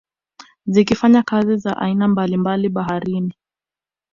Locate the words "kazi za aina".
1.23-2.07